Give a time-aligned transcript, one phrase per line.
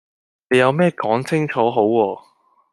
[0.49, 2.21] 你有咩講清楚好喎